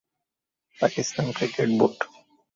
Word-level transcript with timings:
Pakistan 0.79 1.25
cricket 1.37 1.69
board. 1.79 1.99